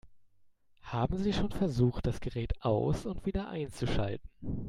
[0.81, 4.27] Haben Sie schon versucht, das Gerät aus- und wieder einzuschalten?